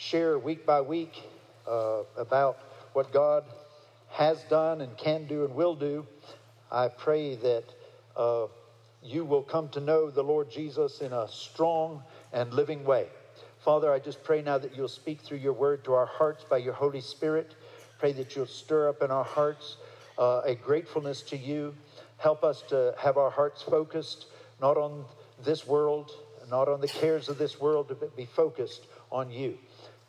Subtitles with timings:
[0.00, 1.22] share week by week
[1.68, 2.56] uh, about
[2.94, 3.44] what God
[4.08, 6.06] has done and can do and will do,
[6.72, 7.64] I pray that
[8.16, 8.46] uh,
[9.02, 13.08] you will come to know the Lord Jesus in a strong and living way.
[13.58, 16.56] Father, I just pray now that you'll speak through your word to our hearts by
[16.56, 17.54] your Holy Spirit.
[17.98, 19.76] Pray that you'll stir up in our hearts
[20.18, 21.74] uh, a gratefulness to you.
[22.16, 24.28] Help us to have our hearts focused
[24.62, 25.04] not on
[25.44, 26.10] this world,
[26.48, 29.58] not on the cares of this world, but be focused on you,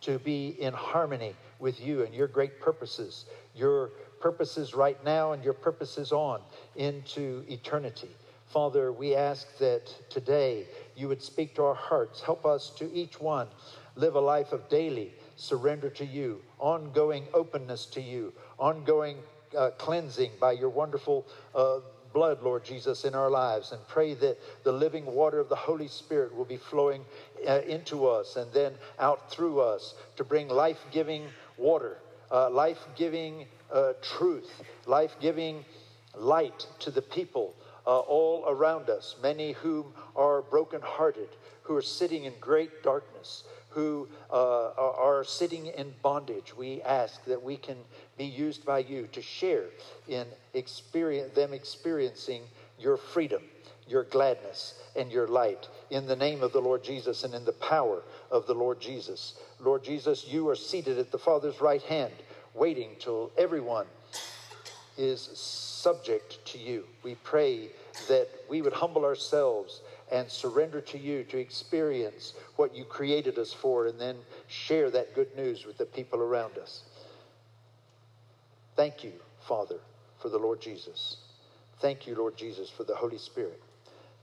[0.02, 5.44] to be in harmony with you and your great purposes, your purposes right now and
[5.44, 6.42] your purposes on
[6.76, 8.10] into eternity.
[8.48, 12.22] Father, we ask that today you would speak to our hearts.
[12.22, 13.48] Help us to each one
[13.96, 19.18] live a life of daily surrender to you, ongoing openness to you, ongoing
[19.58, 21.80] uh, cleansing by your wonderful uh,
[22.14, 25.88] blood, Lord Jesus, in our lives, and pray that the living water of the Holy
[25.88, 27.06] Spirit will be flowing
[27.48, 31.26] uh, into us and then out through us to bring life giving
[31.58, 31.98] water,
[32.32, 35.66] uh, life giving uh, truth, life giving
[36.16, 37.56] light to the people.
[37.88, 41.30] Uh, all around us, many whom are brokenhearted,
[41.64, 46.56] who are sitting in great darkness, who uh, are sitting in bondage.
[46.56, 47.78] We ask that we can
[48.18, 49.66] be used by you to share
[50.08, 52.44] in experience, them experiencing
[52.78, 53.42] your freedom,
[53.92, 55.68] your gladness, and your light.
[55.90, 59.36] In the name of the Lord Jesus and in the power of the Lord Jesus.
[59.60, 62.14] Lord Jesus, you are seated at the Father's right hand,
[62.54, 63.86] waiting till everyone
[64.98, 66.86] is subject to you.
[67.04, 67.70] We pray
[68.08, 69.82] that we would humble ourselves
[70.12, 75.16] and surrender to you to experience what you created us for and then share that
[75.16, 76.84] good news with the people around us.
[78.76, 79.80] Thank you, Father,
[80.20, 81.18] for the Lord Jesus.
[81.80, 83.62] Thank you, Lord Jesus, for the Holy Spirit.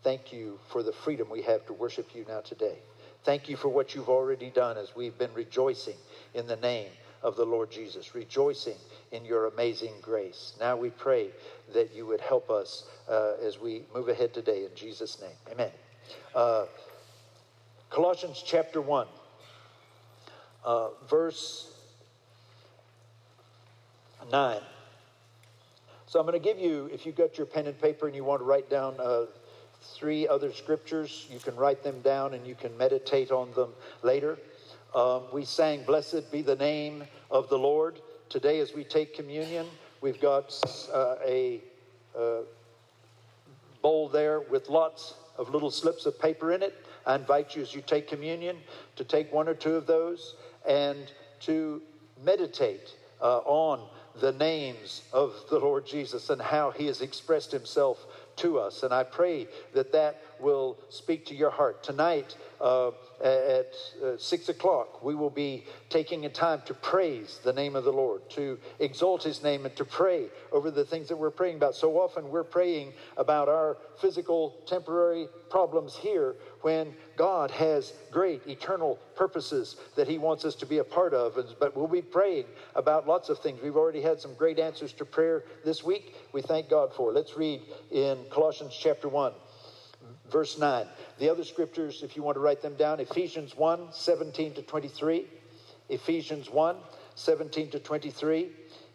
[0.03, 2.79] Thank you for the freedom we have to worship you now today.
[3.25, 5.97] Thank you for what you've already done as we've been rejoicing
[6.35, 6.89] in the name
[7.23, 8.77] of the Lord Jesus, rejoicing
[9.11, 10.55] in your amazing grace.
[10.61, 11.31] Now we pray
[11.75, 15.37] that you would help us uh, as we move ahead today in Jesus' name.
[15.51, 15.71] Amen.
[16.35, 16.67] Uh,
[17.91, 19.09] Colossians chapter 1,
[20.65, 21.73] uh, verse
[24.31, 24.61] 9.
[26.07, 28.25] So I'm going to give you, if you've got your pen and paper and you
[28.25, 29.27] want to write down uh,
[29.83, 33.73] three other scriptures, you can write them down and you can meditate on them
[34.03, 34.39] later.
[34.95, 38.01] Um, we sang, Blessed be the name of the Lord.
[38.29, 39.67] Today, as we take communion,
[40.01, 40.55] we've got
[40.93, 41.61] uh, a
[42.19, 42.41] uh,
[43.83, 46.75] bowl there with lots of little slips of paper in it.
[47.07, 48.57] I invite you, as you take communion,
[48.97, 50.35] to take one or two of those
[50.67, 51.11] and
[51.41, 51.81] to
[52.25, 53.89] meditate uh, on
[54.21, 58.05] the names of the Lord Jesus and how he has expressed himself
[58.39, 58.83] to us.
[58.83, 61.83] And I pray that that will speak to your heart.
[61.83, 62.91] Tonight, uh,
[63.23, 67.85] at uh, six o'clock, we will be taking a time to praise the name of
[67.85, 71.57] the Lord, to exalt his name, and to pray over the things that we're praying
[71.57, 71.75] about.
[71.75, 78.99] So often we're praying about our physical, temporary problems here when God has great eternal
[79.17, 81.39] purposes that he wants us to be a part of.
[81.59, 82.45] But we'll be praying
[82.75, 83.61] about lots of things.
[83.63, 86.15] We've already had some great answers to prayer this week.
[86.33, 87.13] We thank God for.
[87.13, 89.33] Let's read in Colossians chapter 1
[90.31, 90.87] verse 9.
[91.19, 95.27] The other scriptures, if you want to write them down, Ephesians 1 17 to 23,
[95.89, 96.77] Ephesians 1
[97.15, 98.51] 17 to 23,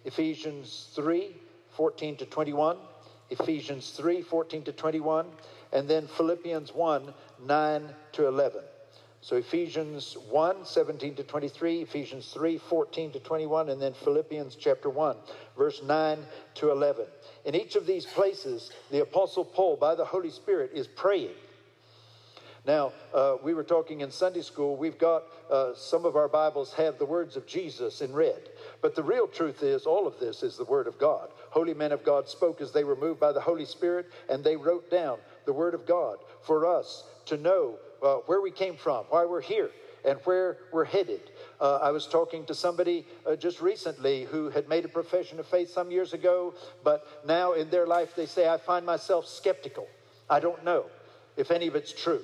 [0.06, 1.36] Ephesians 3
[1.72, 2.78] 14 to 21,
[3.30, 5.26] Ephesians 3 14 to 21,
[5.72, 7.14] and then Philippians 1
[7.46, 8.62] 9 to 11.
[9.24, 14.90] So Ephesians 1 17 to 23, Ephesians 3 14 to 21, and then Philippians chapter
[14.90, 15.16] 1,
[15.58, 16.20] verse 9
[16.56, 17.06] to 11.
[17.46, 21.32] In each of these places, the Apostle Paul, by the Holy Spirit, is praying.
[22.66, 26.74] Now, uh, we were talking in Sunday school, we've got uh, some of our Bibles
[26.74, 28.50] have the words of Jesus in red.
[28.82, 31.30] But the real truth is, all of this is the Word of God.
[31.50, 34.58] Holy men of God spoke as they were moved by the Holy Spirit, and they
[34.58, 39.06] wrote down the Word of God for us to know uh, where we came from,
[39.10, 39.72] why we're here,
[40.06, 41.22] and where we're headed.
[41.60, 45.48] Uh, I was talking to somebody uh, just recently who had made a profession of
[45.48, 46.54] faith some years ago,
[46.84, 49.88] but now in their life they say, I find myself skeptical.
[50.30, 50.86] I don't know
[51.38, 52.22] if any of it's true.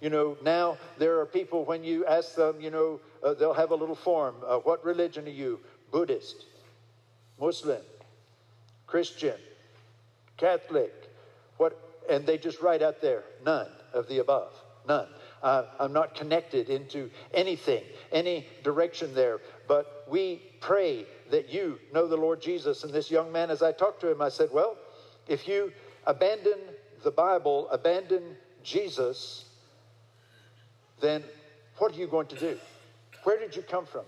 [0.00, 3.70] You know, now there are people, when you ask them, you know, uh, they'll have
[3.70, 4.34] a little form.
[4.44, 5.60] Uh, what religion are you?
[5.92, 6.46] Buddhist,
[7.38, 7.82] Muslim,
[8.88, 9.36] Christian,
[10.36, 10.92] Catholic,
[11.58, 11.78] what?
[12.10, 14.52] And they just write out there, none of the above.
[14.88, 15.06] None.
[15.42, 17.82] Uh, I'm not connected into anything,
[18.12, 19.40] any direction there.
[19.66, 22.84] But we pray that you know the Lord Jesus.
[22.84, 24.76] And this young man, as I talked to him, I said, Well,
[25.28, 25.72] if you
[26.06, 26.58] abandon
[27.02, 29.44] the Bible, abandon Jesus,
[31.00, 31.22] then
[31.78, 32.58] what are you going to do?
[33.24, 34.04] Where did you come from?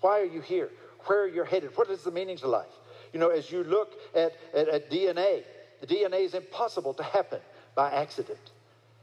[0.00, 0.70] Why are you here?
[1.06, 1.70] Where are you headed?
[1.76, 2.66] What is the meaning to life?
[3.12, 5.44] You know, as you look at, at, at DNA,
[5.80, 7.40] the DNA is impossible to happen
[7.74, 8.38] by accident.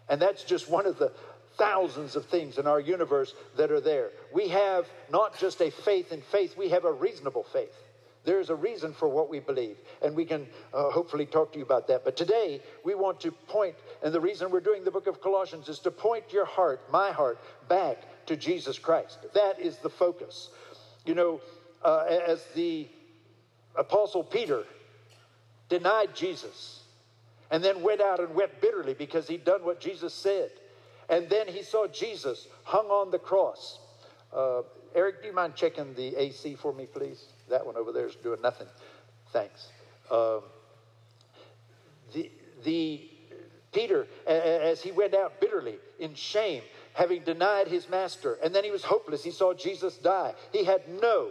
[0.09, 1.11] And that's just one of the
[1.57, 4.09] thousands of things in our universe that are there.
[4.33, 7.75] We have not just a faith in faith, we have a reasonable faith.
[8.25, 11.65] There's a reason for what we believe, and we can uh, hopefully talk to you
[11.65, 12.05] about that.
[12.05, 15.67] But today, we want to point, and the reason we're doing the book of Colossians
[15.67, 17.97] is to point your heart, my heart, back
[18.27, 19.19] to Jesus Christ.
[19.33, 20.49] That is the focus.
[21.05, 21.41] You know,
[21.83, 22.87] uh, as the
[23.75, 24.63] Apostle Peter
[25.67, 26.82] denied Jesus
[27.53, 30.49] and then went out and wept bitterly because he'd done what Jesus said.
[31.07, 33.79] And then he saw Jesus hung on the cross.
[34.35, 34.63] Uh,
[34.95, 37.25] Eric, do you mind checking the AC for me, please?
[37.51, 38.65] That one over there is doing nothing.
[39.31, 39.67] Thanks.
[40.09, 40.41] Um,
[42.11, 42.31] the,
[42.63, 43.07] the
[43.71, 46.63] Peter, as he went out bitterly in shame,
[46.93, 49.23] having denied his master, and then he was hopeless.
[49.23, 50.33] He saw Jesus die.
[50.51, 51.29] He had no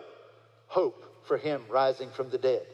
[0.69, 2.67] hope for him rising from the dead.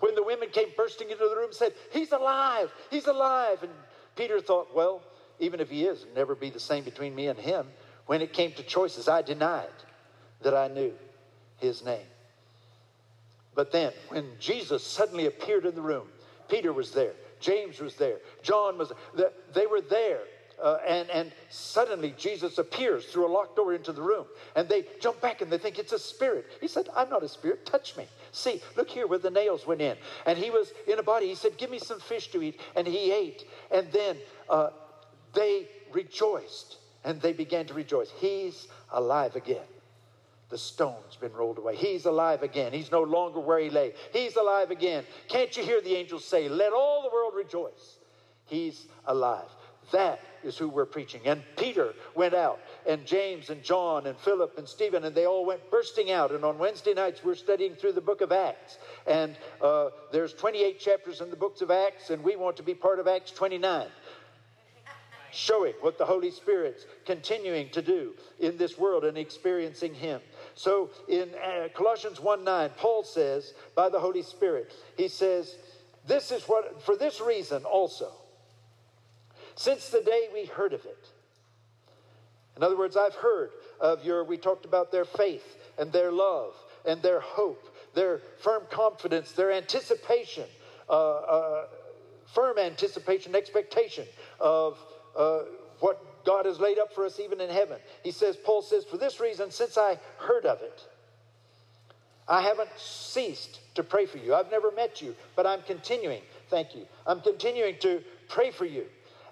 [0.00, 3.62] When the women came bursting into the room said, He's alive, he's alive.
[3.62, 3.72] And
[4.14, 5.02] Peter thought, Well,
[5.38, 7.66] even if he is, it'll never be the same between me and him.
[8.06, 9.68] When it came to choices, I denied
[10.42, 10.92] that I knew
[11.58, 12.06] his name.
[13.54, 16.08] But then, when Jesus suddenly appeared in the room,
[16.48, 19.32] Peter was there, James was there, John was there.
[19.54, 20.20] They were there.
[20.62, 24.24] Uh, and, and suddenly Jesus appears through a locked door into the room.
[24.54, 26.46] And they jump back and they think it's a spirit.
[26.62, 27.66] He said, I'm not a spirit.
[27.66, 28.06] Touch me.
[28.36, 29.96] See, look here where the nails went in.
[30.26, 31.26] And he was in a body.
[31.26, 32.60] He said, Give me some fish to eat.
[32.76, 33.46] And he ate.
[33.70, 34.18] And then
[34.50, 34.70] uh,
[35.32, 36.76] they rejoiced.
[37.02, 38.10] And they began to rejoice.
[38.18, 39.64] He's alive again.
[40.50, 41.76] The stone's been rolled away.
[41.76, 42.74] He's alive again.
[42.74, 43.94] He's no longer where he lay.
[44.12, 45.04] He's alive again.
[45.28, 47.96] Can't you hear the angels say, Let all the world rejoice?
[48.44, 49.48] He's alive.
[49.92, 51.22] That is who we're preaching.
[51.24, 55.44] And Peter went out, and James and John and Philip and Stephen, and they all
[55.44, 56.32] went bursting out.
[56.32, 58.78] And on Wednesday nights, we're studying through the book of Acts.
[59.06, 62.74] And uh, there's 28 chapters in the books of Acts, and we want to be
[62.74, 63.86] part of Acts 29
[65.32, 70.20] showing what the Holy Spirit's continuing to do in this world and experiencing Him.
[70.54, 75.56] So in uh, Colossians 1 9, Paul says, by the Holy Spirit, he says,
[76.06, 78.12] This is what, for this reason also,
[79.56, 81.08] since the day we heard of it.
[82.56, 83.50] In other words, I've heard
[83.80, 86.54] of your, we talked about their faith and their love
[86.86, 90.44] and their hope, their firm confidence, their anticipation,
[90.88, 91.66] uh, uh,
[92.34, 94.06] firm anticipation, expectation
[94.40, 94.78] of
[95.16, 95.40] uh,
[95.80, 97.78] what God has laid up for us even in heaven.
[98.02, 100.82] He says, Paul says, for this reason, since I heard of it,
[102.28, 104.34] I haven't ceased to pray for you.
[104.34, 106.22] I've never met you, but I'm continuing.
[106.48, 106.86] Thank you.
[107.06, 108.86] I'm continuing to pray for you.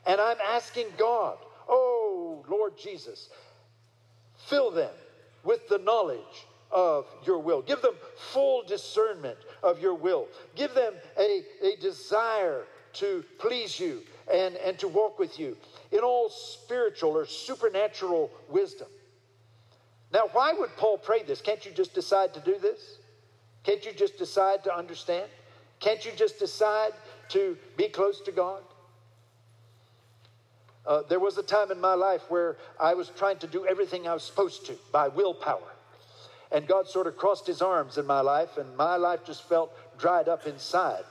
[0.06, 1.38] And I'm asking God,
[1.68, 2.03] oh,
[2.49, 3.31] Lord Jesus,
[4.49, 4.93] fill them
[5.43, 7.63] with the knowledge of your will.
[7.63, 7.94] Give them
[8.32, 10.29] full discernment of your will.
[10.56, 15.56] Give them a, a desire to please you and, and to walk with you
[15.93, 18.89] in all spiritual or supernatural wisdom.
[20.13, 21.41] Now, why would Paul pray this?
[21.41, 22.98] Can't you just decide to do this?
[23.65, 25.29] Can't you just decide to understand?
[25.81, 26.93] Can't you just decide
[27.31, 28.63] to be close to God?
[30.86, 34.06] Uh, there was a time in my life where I was trying to do everything
[34.06, 35.72] I was supposed to by willpower.
[36.53, 39.72] And God sort of crossed his arms in my life, and my life just felt
[39.98, 41.05] dried up inside.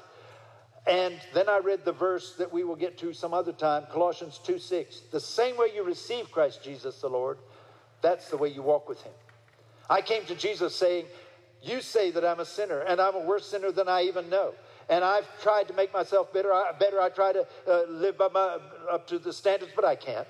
[0.85, 4.39] And then I read the verse that we will get to some other time, Colossians
[4.43, 5.01] 2 6.
[5.11, 7.37] The same way you receive Christ Jesus the Lord,
[8.01, 9.13] that's the way you walk with him.
[9.89, 11.05] I came to Jesus saying,
[11.61, 14.53] You say that I'm a sinner, and I'm a worse sinner than I even know.
[14.89, 16.53] And I've tried to make myself better.
[16.53, 17.01] I, better.
[17.01, 18.57] I try to uh, live by my,
[18.91, 20.27] up to the standards, but I can't.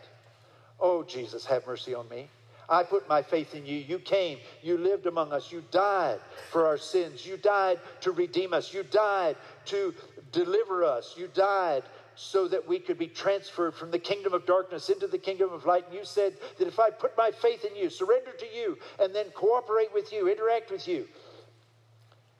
[0.80, 2.30] Oh, Jesus, have mercy on me.
[2.70, 3.78] I put my faith in you.
[3.78, 6.20] You came, you lived among us, you died
[6.52, 9.94] for our sins, you died to redeem us, you died to
[10.32, 11.84] deliver us, you died
[12.16, 15.66] so that we could be transferred from the kingdom of darkness into the kingdom of
[15.66, 15.86] light.
[15.88, 19.14] And you said that if I put my faith in you, surrender to you, and
[19.14, 21.08] then cooperate with you, interact with you,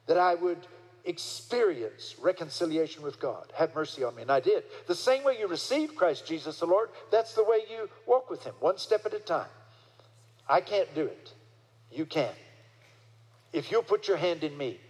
[0.06, 0.66] that I would
[1.04, 3.52] experience reconciliation with God.
[3.56, 4.22] Have mercy on me.
[4.22, 4.64] And I did.
[4.86, 8.42] The same way you receive Christ Jesus the Lord, that's the way you walk with
[8.44, 9.48] Him, one step at a time.
[10.48, 11.32] I can't do it.
[11.90, 12.32] You can.
[13.52, 14.80] If you'll put your hand in me,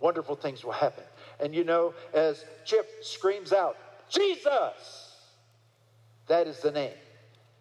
[0.00, 1.04] wonderful things will happen.
[1.40, 3.76] And you know, as Chip screams out,
[4.08, 5.16] Jesus,
[6.26, 6.94] that is the name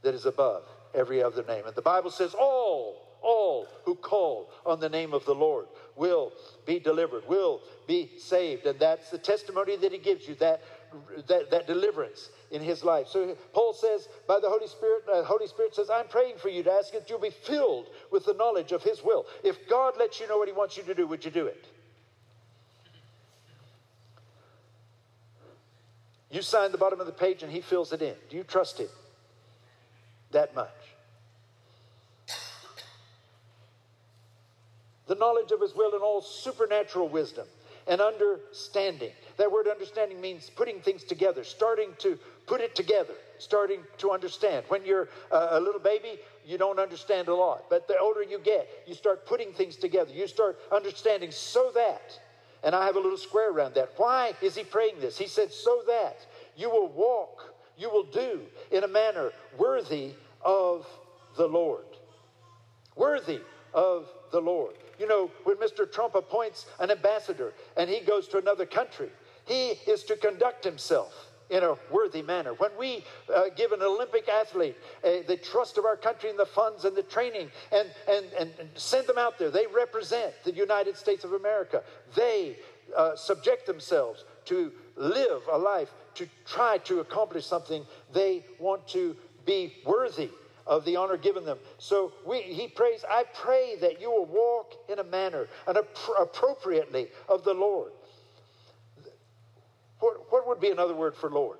[0.03, 1.65] that is above every other name.
[1.65, 5.65] And the Bible says, all, all who call on the name of the Lord
[5.95, 6.33] will
[6.65, 8.65] be delivered, will be saved.
[8.65, 10.61] And that's the testimony that he gives you, that,
[11.27, 13.07] that, that deliverance in his life.
[13.07, 16.49] So Paul says, by the Holy Spirit, the uh, Holy Spirit says, I'm praying for
[16.49, 19.25] you to ask that you'll be filled with the knowledge of his will.
[19.43, 21.65] If God lets you know what he wants you to do, would you do it?
[26.29, 28.15] You sign the bottom of the page and he fills it in.
[28.29, 28.89] Do you trust him
[30.31, 30.69] that much?
[35.05, 37.45] The knowledge of his will and all supernatural wisdom
[37.87, 39.11] and understanding.
[39.37, 44.65] That word understanding means putting things together, starting to put it together, starting to understand.
[44.67, 47.65] When you're a little baby, you don't understand a lot.
[47.69, 50.11] But the older you get, you start putting things together.
[50.13, 52.19] You start understanding so that
[52.63, 53.91] and I have a little square around that.
[53.97, 55.17] Why is he praying this?
[55.17, 56.25] He said, so that
[56.55, 60.87] you will walk, you will do in a manner worthy of
[61.35, 61.85] the Lord.
[62.95, 63.41] Worthy
[63.73, 64.75] of the Lord.
[65.03, 65.91] You know, when Mr.
[65.91, 69.09] Trump appoints an ambassador and he goes to another country,
[69.45, 72.53] he is to conduct himself in a worthy manner.
[72.53, 73.03] When we
[73.35, 76.95] uh, give an Olympic athlete uh, the trust of our country and the funds and
[76.95, 81.33] the training and, and, and, send them out there, they represent the United States of
[81.33, 81.83] America.
[82.15, 82.55] They
[82.95, 89.17] uh, subject themselves to live a life to try to accomplish something they want to
[89.45, 90.29] be worthy
[90.65, 91.57] of the honor given them.
[91.77, 97.07] So we, he prays, I pray that you will walk in a manner and appropriately
[97.27, 97.91] of the Lord.
[99.99, 101.59] What, what would be another word for Lord?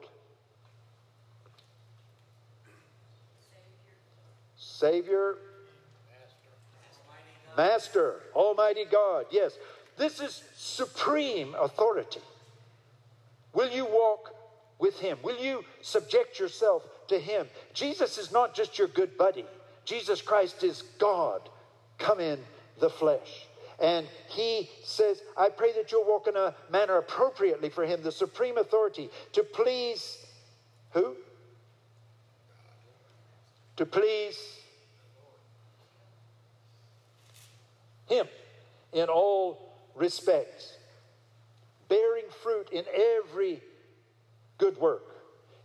[4.57, 5.37] Savior.
[7.55, 7.55] Master.
[7.55, 8.19] Master.
[8.35, 9.25] Almighty God.
[9.31, 9.57] Yes.
[9.97, 12.19] This is supreme authority.
[13.53, 14.35] Will you walk
[14.79, 15.17] with Him?
[15.23, 16.83] Will you subject yourself
[17.13, 17.47] to Him?
[17.73, 19.45] Jesus is not just your good buddy,
[19.85, 21.49] Jesus Christ is God
[21.97, 22.39] come in
[22.79, 23.47] the flesh.
[23.81, 28.11] And he says, I pray that you'll walk in a manner appropriately for him, the
[28.11, 30.19] supreme authority, to please
[30.91, 31.15] who?
[33.77, 34.37] To please
[38.05, 38.27] him
[38.93, 40.77] in all respects,
[41.89, 43.61] bearing fruit in every
[44.59, 45.12] good work.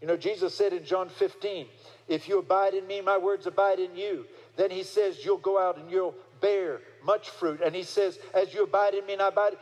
[0.01, 1.67] You know, Jesus said in John 15,
[2.07, 4.27] If you abide in me, my words abide in you.
[4.57, 7.61] Then he says, You'll go out and you'll bear much fruit.
[7.65, 9.57] And he says, As you abide in me and I abide,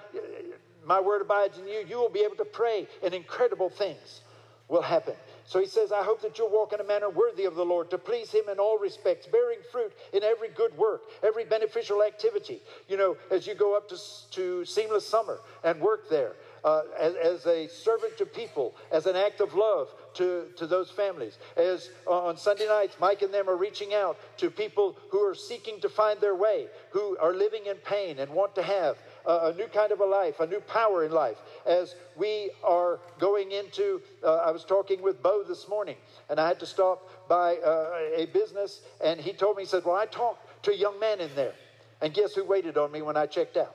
[0.85, 4.21] my word abides in you, you will be able to pray, and incredible things
[4.69, 5.14] will happen.
[5.45, 7.88] So he says, I hope that you'll walk in a manner worthy of the Lord,
[7.90, 12.61] to please him in all respects, bearing fruit in every good work, every beneficial activity.
[12.88, 13.99] You know, as you go up to,
[14.33, 16.33] to Seamless Summer and work there,
[16.64, 20.90] uh, as, as, a servant to people, as an act of love to, to those
[20.90, 21.38] families.
[21.56, 25.35] As uh, on Sunday nights, Mike and them are reaching out to people who are
[25.35, 28.96] seeking to find their way, who are living in pain and want to have
[29.26, 31.37] a, new kind of a life, a new power in life.
[31.66, 35.96] As we are going into, uh, I was talking with Bo this morning,
[36.30, 39.85] and I had to stop by uh, a business, and he told me, he said,
[39.85, 41.54] Well, I talked to a young man in there.
[42.00, 43.75] And guess who waited on me when I checked out?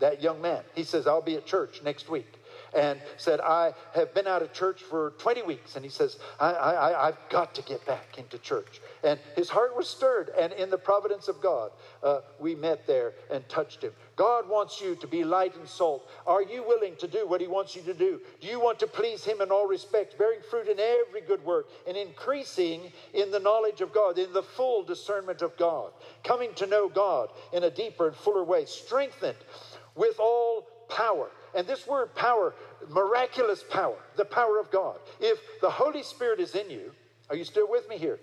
[0.00, 0.62] that young man.
[0.74, 2.26] He says, I'll be at church next week.
[2.74, 5.76] And said, I have been out of church for 20 weeks.
[5.76, 8.80] And he says, I, I, I've got to get back into church.
[9.02, 10.30] And his heart was stirred.
[10.38, 11.72] And in the providence of God,
[12.02, 13.92] uh, we met there and touched him.
[14.20, 16.06] God wants you to be light and salt.
[16.26, 18.20] Are you willing to do what He wants you to do?
[18.42, 21.70] Do you want to please Him in all respects, bearing fruit in every good work,
[21.88, 26.66] and increasing in the knowledge of God, in the full discernment of God, coming to
[26.66, 29.38] know God in a deeper and fuller way, strengthened
[29.94, 31.30] with all power.
[31.54, 32.54] And this word power,
[32.88, 34.96] miraculous power, the power of God.
[35.20, 36.92] If the Holy Spirit is in you,
[37.28, 38.18] are you still with me here?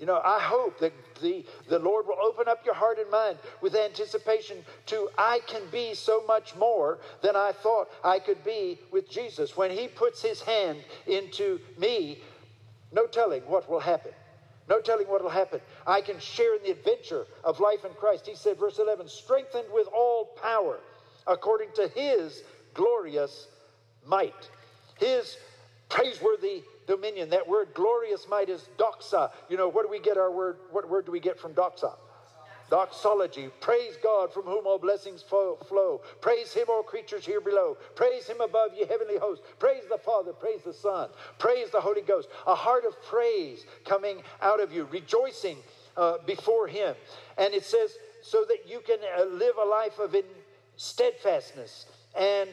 [0.00, 3.36] You know, I hope that the, the Lord will open up your heart and mind
[3.60, 8.78] with anticipation to I can be so much more than I thought I could be
[8.90, 9.58] with Jesus.
[9.58, 12.22] When He puts His hand into me,
[12.92, 14.12] no telling what will happen.
[14.70, 15.60] No telling what will happen.
[15.84, 18.26] I can share in the adventure of life in Christ.
[18.26, 20.78] He said, verse 11, strengthened with all power
[21.26, 23.48] according to his glorious
[24.06, 24.48] might.
[24.98, 25.36] His
[25.88, 27.30] praiseworthy dominion.
[27.30, 29.32] That word glorious might is doxa.
[29.48, 30.58] You know, what do we get our word?
[30.70, 31.92] What word do we get from doxa?
[32.70, 33.50] Doxology.
[33.60, 36.00] Praise God from whom all blessings flow.
[36.20, 37.76] Praise him, all creatures here below.
[37.96, 39.44] Praise him above, ye heavenly hosts.
[39.58, 40.32] Praise the Father.
[40.32, 41.10] Praise the Son.
[41.38, 42.28] Praise the Holy Ghost.
[42.46, 45.58] A heart of praise coming out of you, rejoicing
[45.96, 46.94] uh, before him.
[47.36, 50.14] And it says, so that you can uh, live a life of
[50.76, 51.86] steadfastness
[52.16, 52.50] and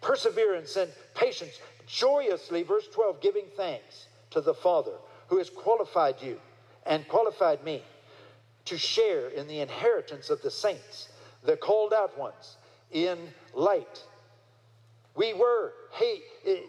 [0.00, 4.92] perseverance and patience, joyously, verse 12, giving thanks to the Father
[5.28, 6.38] who has qualified you
[6.86, 7.82] and qualified me
[8.66, 11.08] to share in the inheritance of the saints,
[11.42, 12.56] the called out ones,
[12.90, 13.18] in
[13.52, 14.02] light.
[15.14, 16.60] We were hate, eh,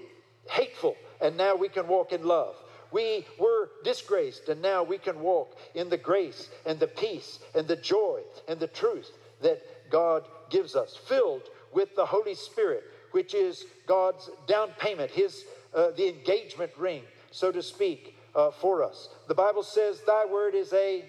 [0.50, 2.56] hateful, and now we can walk in love.
[2.92, 7.68] We were disgraced, and now we can walk in the grace and the peace and
[7.68, 9.12] the joy and the truth
[9.42, 15.46] that God gives us, filled with the Holy Spirit, which is God's down payment, His
[15.74, 19.10] uh, the engagement ring, so to speak, uh, for us.
[19.28, 21.04] The Bible says, "Thy word is a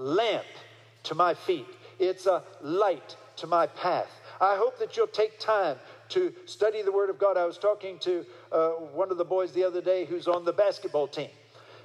[0.00, 0.46] lamp
[1.04, 1.66] to my feet,
[1.98, 4.10] it's a light to my path.
[4.40, 5.76] I hope that you'll take time
[6.10, 7.36] to study the Word of God.
[7.36, 10.52] I was talking to uh, one of the boys the other day who's on the
[10.52, 11.30] basketball team,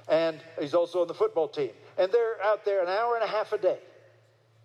[0.08, 1.70] and he's also on the football team.
[1.98, 3.78] And they're out there an hour and a half a day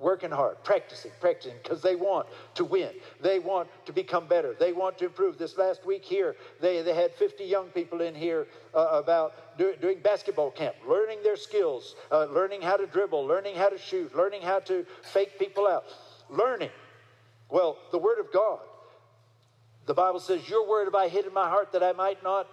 [0.02, 2.90] working hard, practicing, practicing, because they want to win.
[3.22, 4.56] They want to become better.
[4.60, 5.38] They want to improve.
[5.38, 9.76] This last week here, they, they had 50 young people in here uh, about do,
[9.80, 14.16] doing basketball camp, learning their skills, uh, learning how to dribble, learning how to shoot,
[14.16, 15.86] learning how to fake people out.
[16.30, 16.70] Learning.
[17.50, 18.60] Well, the Word of God.
[19.86, 22.48] The Bible says, Your word have I hid in my heart that I might not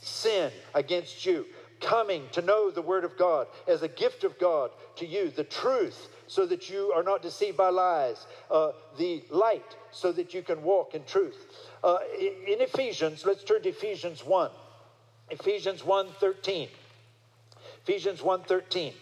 [0.00, 1.46] sin against you.
[1.80, 5.44] Coming to know the Word of God as a gift of God to you, the
[5.44, 10.42] truth so that you are not deceived by lies, uh, the light so that you
[10.42, 11.46] can walk in truth.
[11.82, 14.50] Uh, in Ephesians, let's turn to Ephesians 1.
[15.30, 16.68] Ephesians 1 13.
[17.82, 18.92] Ephesians 1 13.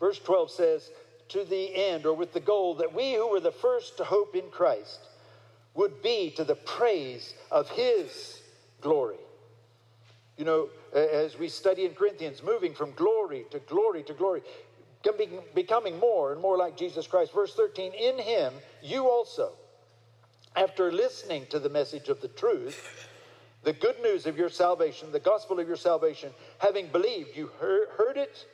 [0.00, 0.90] Verse 12 says,
[1.28, 4.34] To the end, or with the goal, that we who were the first to hope
[4.34, 4.98] in Christ
[5.74, 8.42] would be to the praise of his
[8.80, 9.16] glory.
[10.36, 14.42] You know, as we study in Corinthians, moving from glory to glory to glory
[15.54, 17.32] becoming more and more like Jesus Christ.
[17.34, 18.52] Verse 13, in him
[18.82, 19.52] you also,
[20.54, 23.08] after listening to the message of the truth,
[23.62, 28.16] the good news of your salvation, the gospel of your salvation, having believed, you heard
[28.16, 28.46] it,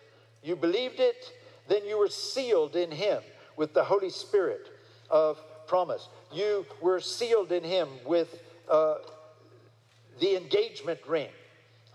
[0.42, 1.32] you believed it,
[1.68, 3.22] then you were sealed in him
[3.56, 4.70] with the Holy Spirit
[5.10, 6.08] of promise.
[6.32, 8.96] You were sealed in him with uh,
[10.20, 11.28] the engagement ring,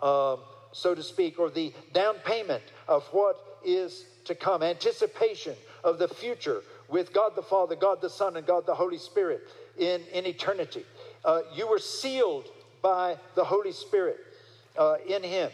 [0.04, 0.36] uh,
[0.74, 6.08] so to speak, or the down payment of what is to come, anticipation of the
[6.08, 9.42] future with God the Father, God the Son, and God the Holy Spirit
[9.78, 10.86] in, in eternity.
[11.24, 12.46] Uh, you were sealed
[12.82, 14.18] by the Holy Spirit
[14.78, 15.50] uh, in Him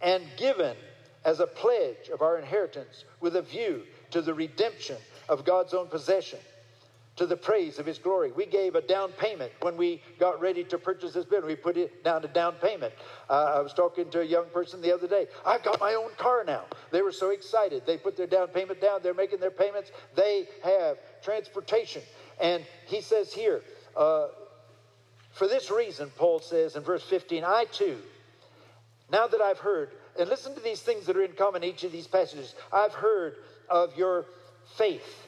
[0.00, 0.76] and given
[1.24, 4.96] as a pledge of our inheritance with a view to the redemption
[5.28, 6.38] of God's own possession
[7.16, 8.32] to the praise of his glory.
[8.32, 11.48] We gave a down payment when we got ready to purchase this building.
[11.48, 12.94] We put it down to down payment.
[13.28, 15.26] Uh, I was talking to a young person the other day.
[15.44, 16.64] I've got my own car now.
[16.90, 17.82] They were so excited.
[17.86, 19.00] They put their down payment down.
[19.02, 19.92] They're making their payments.
[20.16, 22.02] They have transportation.
[22.40, 23.62] And he says here,
[23.94, 24.28] uh,
[25.32, 27.98] for this reason, Paul says in verse 15, I too,
[29.10, 31.84] now that I've heard, and listen to these things that are in common in each
[31.84, 33.36] of these passages, I've heard
[33.68, 34.26] of your
[34.76, 35.26] faith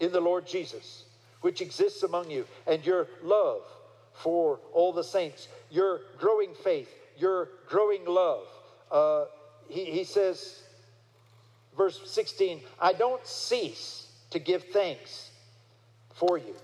[0.00, 1.04] in the Lord Jesus,
[1.40, 3.62] which exists among you, and your love
[4.14, 8.46] for all the saints, your growing faith, your growing love.
[8.90, 9.24] Uh,
[9.68, 10.62] he, he says,
[11.76, 15.30] verse 16, I don't cease to give thanks
[16.14, 16.54] for you.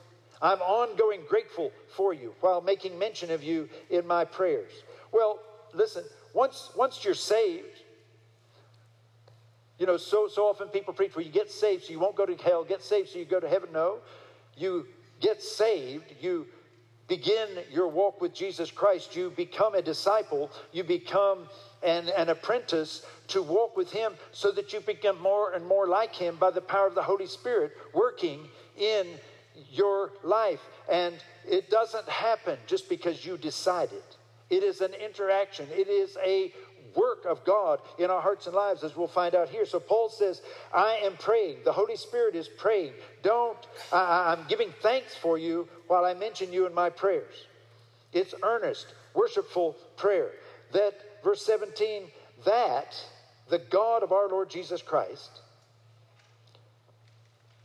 [0.43, 4.71] I'm ongoing grateful for you while making mention of you in my prayers.
[5.13, 5.41] Well,
[5.75, 7.80] listen, once, once you're saved,
[9.81, 12.27] you know, so, so often people preach, well, you get saved so you won't go
[12.27, 13.71] to hell, get saved so you go to heaven.
[13.73, 14.01] No.
[14.55, 14.87] You
[15.21, 16.47] get saved, you
[17.09, 21.49] begin your walk with Jesus Christ, you become a disciple, you become
[21.83, 26.15] an, an apprentice to walk with Him so that you become more and more like
[26.15, 29.07] Him by the power of the Holy Spirit working in
[29.73, 30.61] your life.
[30.93, 31.15] And
[31.49, 34.17] it doesn't happen just because you decide it.
[34.51, 35.69] It is an interaction.
[35.71, 36.53] It is a
[36.95, 39.67] work of God in our hearts and lives, as we'll find out here.
[39.67, 40.41] So Paul says,
[40.73, 41.59] I am praying.
[41.65, 42.93] The Holy Spirit is praying.
[43.23, 43.59] Don't,
[43.93, 47.47] I, I'm giving thanks for you while I mention you in my prayers.
[48.13, 50.31] It's earnest, worshipful prayer.
[50.73, 52.05] That, verse 17,
[52.45, 52.97] that
[53.49, 55.31] the God of our Lord Jesus Christ,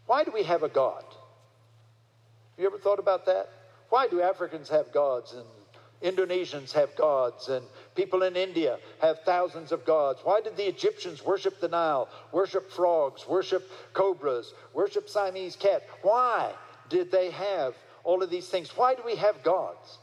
[0.05, 1.03] why do we have a God?
[1.03, 3.49] Have you ever thought about that?
[3.89, 5.45] Why do Africans have gods and
[6.01, 10.19] Indonesians have gods and People in India have thousands of gods.
[10.23, 15.83] Why did the Egyptians worship the Nile, worship frogs, worship cobras, worship Siamese cat?
[16.01, 16.51] Why
[16.89, 18.69] did they have all of these things?
[18.75, 19.97] Why do we have gods?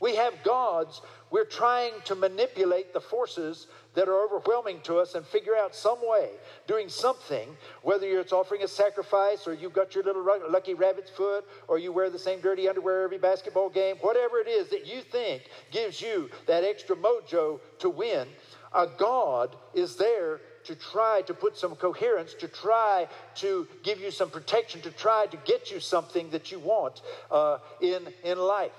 [0.00, 1.02] We have gods.
[1.30, 5.98] We're trying to manipulate the forces that are overwhelming to us and figure out some
[6.06, 6.30] way,
[6.66, 11.44] doing something, whether it's offering a sacrifice or you've got your little lucky rabbit's foot
[11.68, 15.02] or you wear the same dirty underwear every basketball game, whatever it is that you
[15.02, 18.26] think gives you that extra mojo to win,
[18.72, 24.10] a God is there to try to put some coherence, to try to give you
[24.10, 28.72] some protection, to try to get you something that you want uh, in, in life.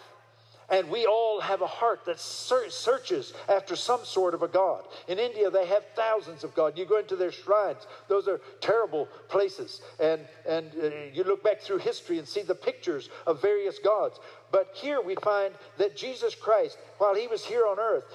[0.72, 4.86] And we all have a heart that searches after some sort of a God.
[5.10, 6.78] In India, they have thousands of gods.
[6.80, 9.82] You go into their shrines, those are terrible places.
[10.00, 14.20] And, and uh, you look back through history and see the pictures of various gods.
[14.52, 18.06] But here we find that Jesus Christ, while he was here on earth,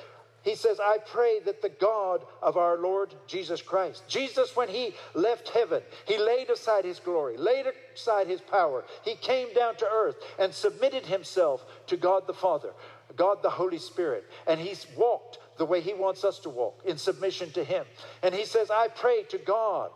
[0.47, 4.95] he says, I pray that the God of our Lord Jesus Christ, Jesus, when he
[5.13, 8.85] left heaven, he laid aside his glory, laid aside his power.
[9.05, 12.71] He came down to earth and submitted himself to God the Father,
[13.17, 14.25] God the Holy Spirit.
[14.47, 17.85] And he's walked the way he wants us to walk in submission to him.
[18.23, 19.91] And he says, I pray to God,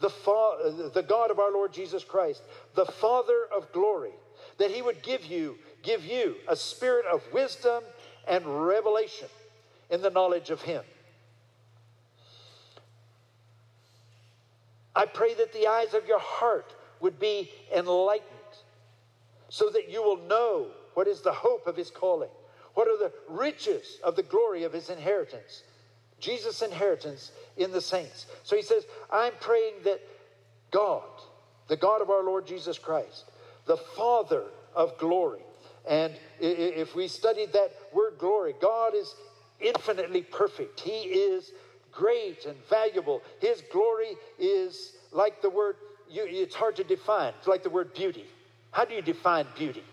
[0.00, 2.40] the, Fa- the God of our Lord Jesus Christ,
[2.74, 4.14] the Father of glory,
[4.56, 7.82] that he would give you, give you a spirit of wisdom
[8.26, 9.28] and revelation
[9.92, 10.82] in the knowledge of Him.
[14.96, 18.28] I pray that the eyes of your heart would be enlightened
[19.50, 22.30] so that you will know what is the hope of His calling,
[22.74, 25.62] what are the riches of the glory of His inheritance,
[26.18, 28.26] Jesus' inheritance in the saints.
[28.44, 30.00] So He says, I'm praying that
[30.70, 31.02] God,
[31.68, 33.30] the God of our Lord Jesus Christ,
[33.66, 35.42] the Father of glory,
[35.86, 39.14] and if we studied that word glory, God is
[39.62, 40.80] infinitely perfect.
[40.80, 41.52] He is
[41.92, 43.22] great and valuable.
[43.40, 45.76] His glory is like the word,
[46.10, 47.32] you, it's hard to define.
[47.38, 48.26] It's like the word beauty.
[48.70, 49.84] How do you define beauty?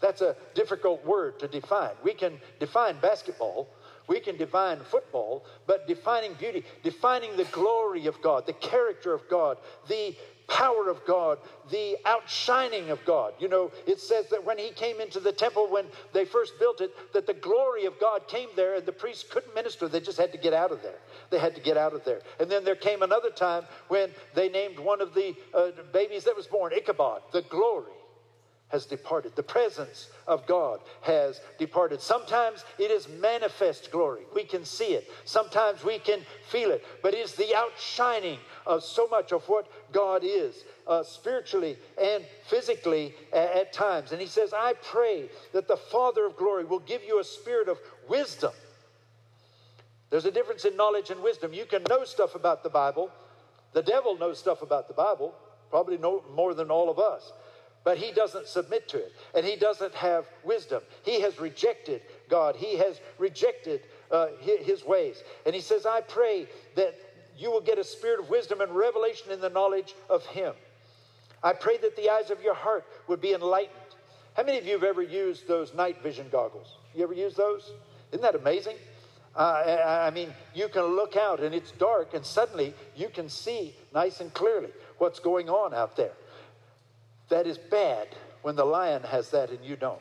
[0.00, 1.92] That's a difficult word to define.
[2.02, 3.68] We can define basketball,
[4.08, 9.28] we can define football, but defining beauty, defining the glory of God, the character of
[9.28, 9.58] God,
[9.88, 10.14] the
[10.48, 11.38] power of God,
[11.70, 13.32] the outshining of God.
[13.38, 16.80] You know, it says that when he came into the temple, when they first built
[16.80, 19.88] it, that the glory of God came there and the priests couldn't minister.
[19.88, 20.98] They just had to get out of there.
[21.30, 22.20] They had to get out of there.
[22.38, 26.36] And then there came another time when they named one of the uh, babies that
[26.36, 27.92] was born Ichabod, the glory
[28.68, 29.36] has departed.
[29.36, 32.00] The presence of God has departed.
[32.00, 34.22] Sometimes it is manifest glory.
[34.34, 35.08] We can see it.
[35.24, 36.84] Sometimes we can feel it.
[37.02, 40.64] But it is the outshining of so much of what God is.
[40.86, 44.12] Uh, spiritually and physically at, at times.
[44.12, 47.68] And he says, I pray that the Father of glory will give you a spirit
[47.68, 48.52] of wisdom.
[50.10, 51.52] There's a difference in knowledge and wisdom.
[51.52, 53.10] You can know stuff about the Bible.
[53.72, 55.34] The devil knows stuff about the Bible,
[55.70, 57.32] probably no more than all of us
[57.86, 60.82] but he doesn't submit to it and he doesn't have wisdom.
[61.04, 65.22] He has rejected God, he has rejected uh, his ways.
[65.46, 66.96] And he says, I pray that
[67.36, 70.54] you will get a spirit of wisdom and revelation in the knowledge of him.
[71.42, 73.76] I pray that the eyes of your heart would be enlightened.
[74.34, 76.76] How many of you have ever used those night vision goggles?
[76.94, 77.72] You ever use those?
[78.10, 78.76] Isn't that amazing?
[79.34, 83.28] Uh, I, I mean, you can look out and it's dark, and suddenly you can
[83.28, 86.12] see nice and clearly what's going on out there.
[87.28, 88.08] That is bad
[88.42, 90.00] when the lion has that and you don't.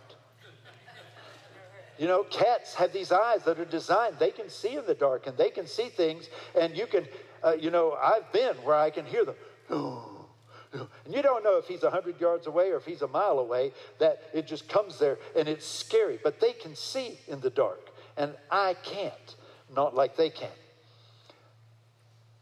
[1.98, 5.28] You know, cats have these eyes that are designed, they can see in the dark
[5.28, 6.30] and they can see things,
[6.60, 7.08] and you can,
[7.44, 9.36] uh, you know, I've been where I can hear them.
[11.06, 13.72] And you don't know if he's 100 yards away or if he's a mile away,
[14.00, 16.20] that it just comes there and it's scary.
[16.22, 19.36] But they can see in the dark, and I can't,
[19.74, 20.52] not like they can.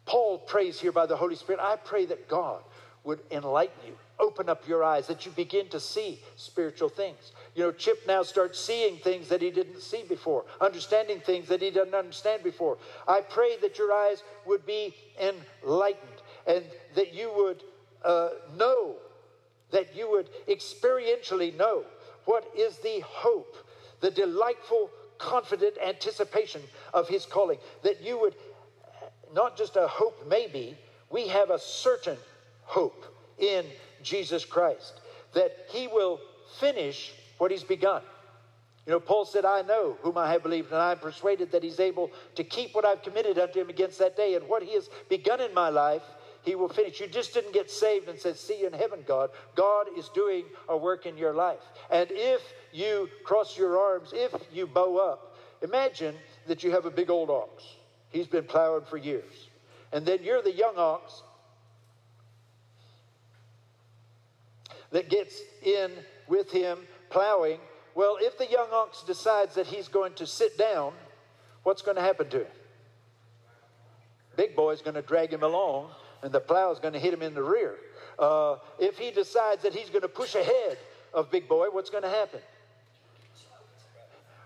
[0.05, 1.61] Paul prays here by the Holy Spirit.
[1.61, 2.63] I pray that God
[3.03, 7.31] would enlighten you, open up your eyes, that you begin to see spiritual things.
[7.55, 11.61] You know, Chip now starts seeing things that he didn't see before, understanding things that
[11.61, 12.77] he didn't understand before.
[13.07, 16.63] I pray that your eyes would be enlightened and
[16.95, 17.63] that you would
[18.03, 18.95] uh, know,
[19.71, 21.83] that you would experientially know
[22.25, 23.55] what is the hope,
[24.01, 24.89] the delightful,
[25.19, 26.61] confident anticipation
[26.93, 28.35] of his calling, that you would
[29.33, 30.77] not just a hope maybe,
[31.09, 32.17] we have a certain
[32.63, 33.05] hope
[33.37, 33.65] in
[34.01, 35.01] Jesus Christ,
[35.33, 36.19] that he will
[36.59, 37.13] finish
[37.43, 38.01] what he's begun.
[38.85, 41.61] You know, Paul said, I know whom I have believed, and I am persuaded that
[41.61, 44.35] he's able to keep what I've committed unto him against that day.
[44.35, 46.03] And what he has begun in my life,
[46.41, 47.01] he will finish.
[47.01, 49.29] You just didn't get saved and said, See you in heaven, God.
[49.55, 51.59] God is doing a work in your life.
[51.91, 56.15] And if you cross your arms, if you bow up, imagine
[56.47, 57.65] that you have a big old ox.
[58.09, 59.49] He's been plowing for years.
[59.91, 61.23] And then you're the young ox
[64.91, 65.91] that gets in
[66.27, 66.79] with him
[67.13, 67.59] plowing.
[67.95, 70.93] Well, if the young ox decides that he's going to sit down,
[71.61, 72.51] what's going to happen to him?
[74.35, 75.91] Big boy's going to drag him along,
[76.23, 77.75] and the plow's going to hit him in the rear.
[78.17, 80.77] Uh, if he decides that he's going to push ahead
[81.13, 82.39] of Big Boy, what's going to happen?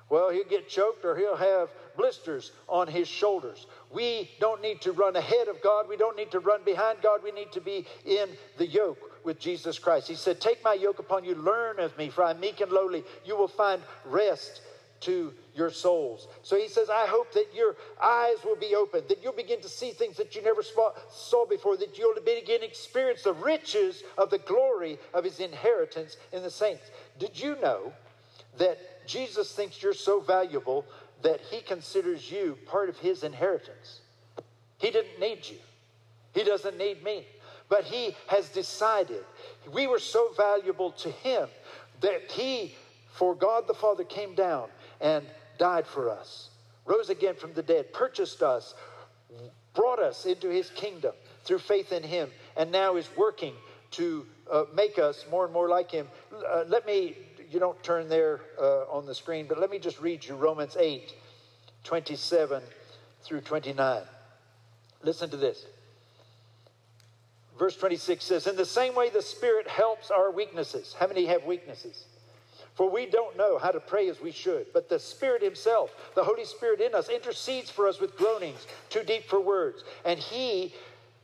[0.09, 3.65] Well, he'll get choked or he'll have blisters on his shoulders.
[3.91, 5.89] We don't need to run ahead of God.
[5.89, 7.21] We don't need to run behind God.
[7.23, 10.07] We need to be in the yoke with Jesus Christ.
[10.07, 13.03] He said, Take my yoke upon you, learn of me, for I'm meek and lowly.
[13.25, 14.61] You will find rest
[15.01, 16.27] to your souls.
[16.43, 19.69] So he says, I hope that your eyes will be open, that you'll begin to
[19.69, 24.29] see things that you never saw before, that you'll begin to experience the riches of
[24.29, 26.89] the glory of his inheritance in the saints.
[27.19, 27.93] Did you know
[28.57, 30.85] that Jesus thinks you're so valuable
[31.21, 34.01] that he considers you part of his inheritance?
[34.79, 35.57] He didn't need you,
[36.33, 37.25] he doesn't need me.
[37.69, 39.23] But he has decided
[39.71, 41.49] we were so valuable to him
[42.01, 42.75] that he,
[43.11, 44.69] for God the Father, came down
[45.01, 45.25] and
[45.57, 46.49] died for us,
[46.85, 48.73] rose again from the dead, purchased us,
[49.73, 53.53] brought us into his kingdom through faith in him, and now is working
[53.91, 56.07] to uh, make us more and more like him.
[56.33, 57.17] Uh, let me,
[57.49, 60.77] you don't turn there uh, on the screen, but let me just read you Romans
[60.79, 61.13] 8
[61.83, 62.61] 27
[63.23, 64.01] through 29.
[65.03, 65.65] Listen to this.
[67.57, 70.95] Verse 26 says, In the same way, the Spirit helps our weaknesses.
[70.99, 72.05] How many have weaknesses?
[72.75, 76.23] For we don't know how to pray as we should, but the Spirit Himself, the
[76.23, 79.83] Holy Spirit in us, intercedes for us with groanings too deep for words.
[80.05, 80.75] And He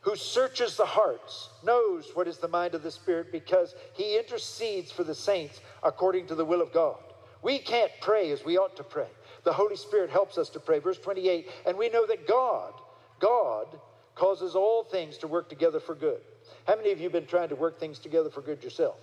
[0.01, 4.91] who searches the hearts knows what is the mind of the Spirit because He intercedes
[4.91, 6.97] for the saints according to the will of God.
[7.43, 9.07] We can't pray as we ought to pray.
[9.43, 10.79] The Holy Spirit helps us to pray.
[10.79, 12.73] Verse 28 And we know that God,
[13.19, 13.67] God
[14.15, 16.21] causes all things to work together for good.
[16.67, 18.95] How many of you have been trying to work things together for good yourself?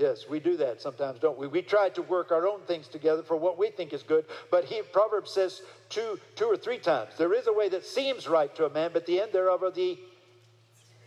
[0.00, 1.46] Yes, we do that sometimes, don't we?
[1.46, 4.64] We try to work our own things together for what we think is good, but
[4.64, 8.54] he, Proverbs says two, two or three times there is a way that seems right
[8.56, 9.98] to a man, but the end thereof are the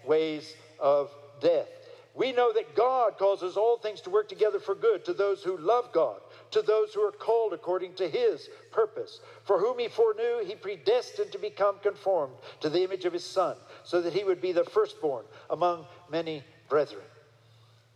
[0.05, 1.09] ways of
[1.41, 1.67] death.
[2.13, 5.57] We know that God causes all things to work together for good to those who
[5.57, 6.19] love God,
[6.53, 9.19] to those who are called according to his purpose.
[9.43, 13.55] For whom he foreknew, he predestined to become conformed to the image of his Son,
[13.83, 17.03] so that he would be the firstborn among many brethren.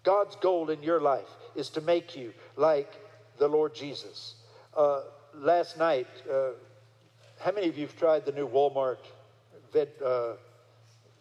[0.03, 2.93] God's goal in your life is to make you like
[3.37, 4.35] the Lord Jesus.
[4.75, 5.01] Uh,
[5.33, 6.49] last night, uh,
[7.39, 8.97] how many of you have tried the new Walmart
[9.73, 10.33] vet, uh,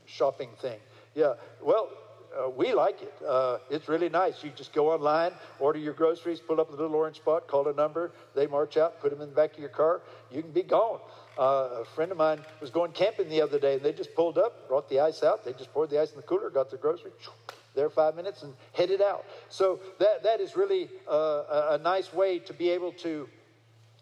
[0.07, 0.79] shopping thing?
[1.14, 1.90] Yeah, well,
[2.37, 3.14] uh, we like it.
[3.27, 4.42] Uh, it's really nice.
[4.44, 7.72] You just go online, order your groceries, pull up the little orange spot, call a
[7.72, 10.62] number, they march out, put them in the back of your car, you can be
[10.62, 11.01] gone.
[11.38, 14.38] Uh, a friend of mine was going camping the other day, and they just pulled
[14.38, 16.79] up, brought the ice out, they just poured the ice in the cooler, got their
[16.79, 17.12] groceries,
[17.75, 19.25] there five minutes and headed out.
[19.49, 23.29] So that, that is really uh, a nice way to be able to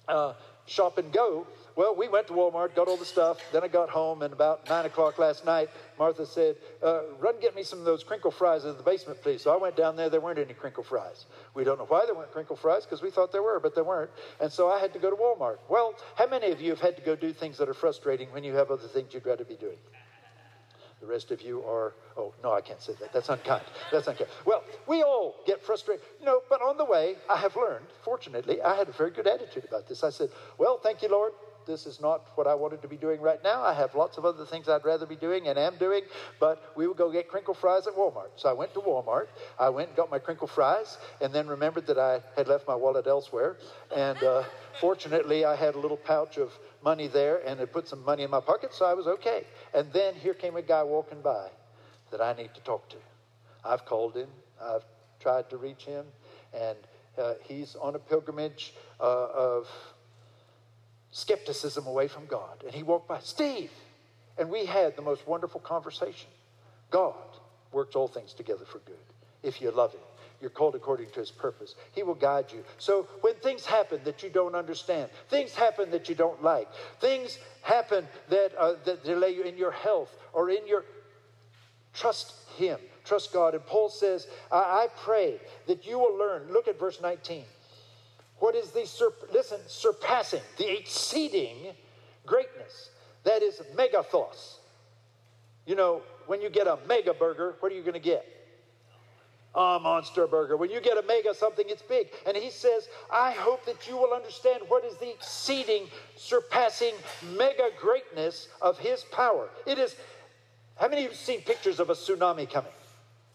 [0.09, 0.35] uh,
[0.67, 1.47] shop and go.
[1.77, 3.39] Well, we went to Walmart, got all the stuff.
[3.53, 7.57] Then I got home, and about 9 o'clock last night, Martha said, uh, Run get
[7.57, 9.43] me some of those crinkle fries in the basement, please.
[9.43, 10.09] So I went down there.
[10.09, 11.27] There weren't any crinkle fries.
[11.53, 13.85] We don't know why there weren't crinkle fries because we thought there were, but there
[13.85, 14.11] weren't.
[14.41, 15.59] And so I had to go to Walmart.
[15.69, 18.45] Well, how many of you have had to go do things that are frustrating when
[18.45, 19.79] you have other things you'd rather be doing?
[21.01, 23.13] The rest of you are, oh, no, I can't say that.
[23.13, 23.65] That's unkind.
[23.93, 24.31] That's unkind.
[24.47, 26.03] Well, we all get frustrated.
[26.19, 29.27] You know, but on the way, I have learned, fortunately, I had a very good
[29.27, 30.03] attitude about this.
[30.03, 31.33] I said, well, thank you, Lord.
[31.67, 33.63] This is not what I wanted to be doing right now.
[33.63, 36.03] I have lots of other things I'd rather be doing and am doing,
[36.41, 38.31] but we will go get crinkle fries at Walmart.
[38.37, 39.27] So I went to Walmart.
[39.59, 42.75] I went and got my crinkle fries and then remembered that I had left my
[42.75, 43.57] wallet elsewhere.
[43.95, 44.45] And uh,
[44.81, 48.31] fortunately, I had a little pouch of money there and had put some money in
[48.31, 49.45] my pocket, so I was okay.
[49.73, 51.49] And then here came a guy walking by
[52.11, 52.97] that I need to talk to.
[53.65, 54.29] I've called him,
[54.63, 54.85] I've
[55.21, 56.05] tried to reach him,
[56.53, 56.77] and
[57.19, 59.69] uh, he's on a pilgrimage uh, of
[61.15, 62.65] skepticism away from God.
[62.67, 63.71] And he walked by, Steve!
[64.37, 66.29] And we had the most wonderful conversation.
[66.91, 67.15] God
[67.73, 68.97] works all things together for good
[69.45, 70.01] if you love him.
[70.41, 71.77] You're called according to his purpose.
[71.93, 72.65] He will guide you.
[72.79, 76.69] So when things happen that you don't understand, things happen that you don't like,
[77.01, 80.85] things happen that, uh, that delay you in your health or in your
[81.95, 83.55] trust him, trust God.
[83.55, 86.49] And Paul says, I, I pray that you will learn.
[86.51, 87.45] Look at verse 19.
[88.45, 91.73] What is the, sur- listen, surpassing, the exceeding
[92.27, 92.91] greatness?
[93.23, 94.57] That is megathos.
[95.65, 98.27] You know, when you get a mega burger, what are you going to get?
[99.55, 100.59] a monster burger.
[100.59, 102.09] When you get a mega something, it's big.
[102.27, 106.93] And he says, I hope that you will understand what is the exceeding, surpassing
[107.39, 109.49] mega greatness of his power.
[109.65, 109.97] It is,
[110.77, 112.73] how many of you have seen pictures of a tsunami coming?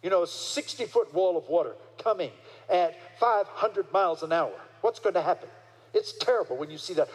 [0.04, 2.32] You know, a 60 foot wall of water coming
[2.70, 4.52] at 500 miles an hour.
[4.82, 5.50] What's going to happen?
[5.94, 7.10] It's terrible when you see that.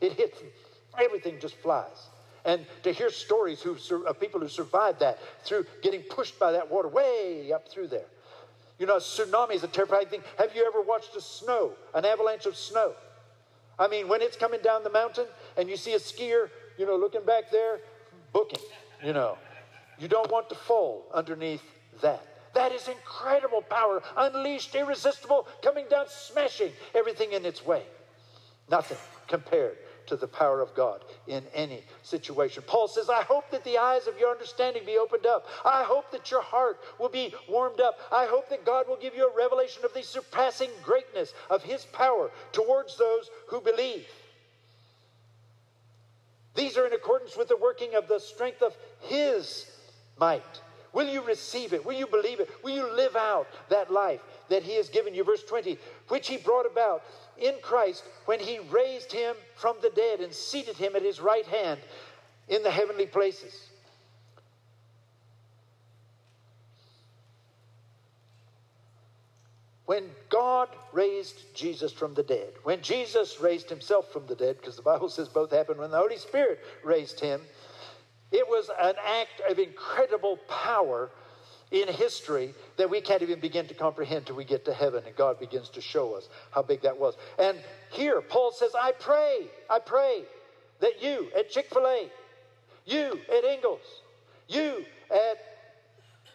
[0.00, 0.42] It hits,
[0.98, 2.06] everything just flies.
[2.44, 6.70] And to hear stories who, of people who survived that through getting pushed by that
[6.70, 8.06] water way up through there.
[8.78, 10.22] You know, tsunami is a terrifying thing.
[10.38, 12.94] Have you ever watched a snow, an avalanche of snow?
[13.76, 15.26] I mean, when it's coming down the mountain
[15.56, 17.80] and you see a skier, you know, looking back there,
[18.32, 18.62] booking,
[19.04, 19.36] you know.
[19.98, 21.62] You don't want to fall underneath
[22.02, 22.22] that.
[22.58, 27.84] That is incredible power, unleashed, irresistible, coming down, smashing everything in its way.
[28.68, 32.64] Nothing compared to the power of God in any situation.
[32.66, 35.46] Paul says, I hope that the eyes of your understanding be opened up.
[35.64, 38.00] I hope that your heart will be warmed up.
[38.10, 41.84] I hope that God will give you a revelation of the surpassing greatness of his
[41.84, 44.08] power towards those who believe.
[46.56, 49.70] These are in accordance with the working of the strength of his
[50.18, 50.60] might.
[50.92, 51.84] Will you receive it?
[51.84, 52.50] Will you believe it?
[52.62, 55.24] Will you live out that life that he has given you?
[55.24, 57.02] Verse 20, which he brought about
[57.36, 61.46] in Christ when he raised him from the dead and seated him at his right
[61.46, 61.80] hand
[62.48, 63.68] in the heavenly places.
[69.88, 74.76] When God raised Jesus from the dead, when Jesus raised himself from the dead, because
[74.76, 77.40] the Bible says both happened when the Holy Spirit raised him,
[78.30, 81.10] it was an act of incredible power
[81.70, 85.14] in history that we can't even begin to comprehend till we get to heaven and
[85.16, 87.16] God begins to show us how big that was.
[87.38, 87.58] And
[87.90, 90.24] here, Paul says, I pray, I pray
[90.80, 92.10] that you at Chick fil A,
[92.86, 93.80] you at Ingles,
[94.48, 95.38] you at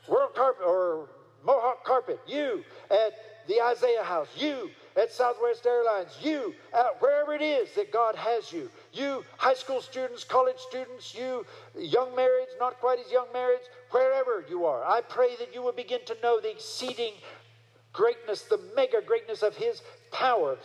[0.08, 1.10] World Carpet or
[1.44, 3.14] Mohawk Carpet, you at
[3.48, 8.52] the Isaiah House, you at Southwest Airlines, you at wherever it is that God has
[8.52, 11.46] you, you high school students, college students, you
[11.78, 15.72] young marrieds, not quite as young marrieds, wherever you are, I pray that you will
[15.72, 17.14] begin to know the exceeding
[17.92, 20.58] greatness, the mega greatness of His power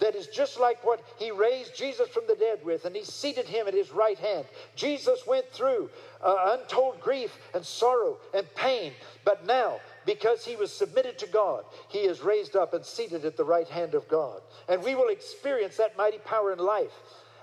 [0.00, 3.46] that is just like what he raised Jesus from the dead with, and he seated
[3.46, 4.46] him at his right hand.
[4.74, 5.88] Jesus went through
[6.24, 8.92] uh, untold grief and sorrow and pain,
[9.24, 13.36] but now, because he was submitted to God, he is raised up and seated at
[13.36, 14.40] the right hand of God.
[14.68, 16.92] And we will experience that mighty power in life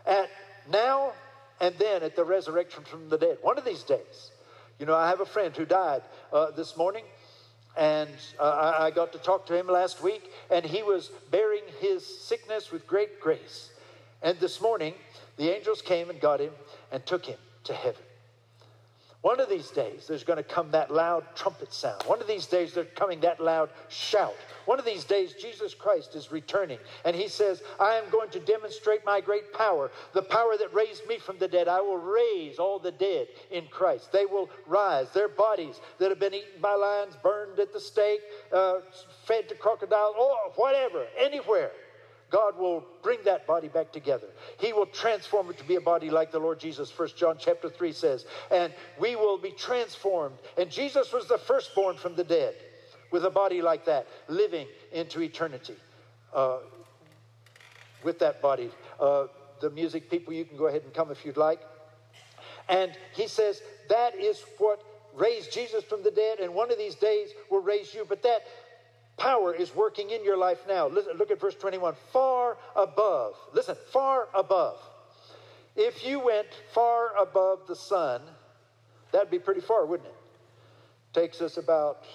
[0.06, 0.30] at
[0.72, 1.14] now
[1.60, 3.38] and then at the resurrection from the dead.
[3.42, 4.32] One of these days.
[4.80, 7.04] You know, I have a friend who died uh, this morning,
[7.76, 12.06] and uh, I got to talk to him last week, and he was bearing his
[12.06, 13.72] sickness with great grace.
[14.22, 14.94] And this morning,
[15.38, 16.52] the angels came and got him
[16.92, 18.02] and took him to heaven.
[19.22, 22.04] One of these days, there's going to come that loud trumpet sound.
[22.04, 24.36] One of these days, there's coming that loud shout.
[24.66, 28.40] One of these days, Jesus Christ is returning, and he says, I am going to
[28.40, 31.68] demonstrate my great power, the power that raised me from the dead.
[31.68, 34.12] I will raise all the dead in Christ.
[34.12, 35.10] They will rise.
[35.10, 38.22] Their bodies that have been eaten by lions, burned at the stake,
[38.54, 38.80] uh,
[39.26, 41.72] fed to crocodiles, or whatever, anywhere
[42.30, 44.28] God will bring that body back together.
[44.60, 47.70] He will transform it to be a body like the Lord Jesus, First John chapter
[47.70, 48.26] 3 says.
[48.52, 50.36] And we will be transformed.
[50.58, 52.56] And Jesus was the firstborn from the dead
[53.12, 55.76] with a body like that, living into eternity
[56.34, 56.58] uh,
[58.04, 58.72] with that body.
[59.00, 59.28] Uh,
[59.62, 61.62] the music people, you can go ahead and come if you'd like.
[62.70, 64.84] And he says that is what
[65.16, 68.06] raised Jesus from the dead, and one of these days will raise you.
[68.08, 68.42] But that
[69.18, 70.88] power is working in your life now.
[70.88, 71.96] Listen, look at verse 21.
[72.14, 74.80] Far above, listen, far above.
[75.76, 78.22] If you went far above the sun,
[79.12, 80.16] that'd be pretty far, wouldn't it?
[81.14, 82.06] Takes us about,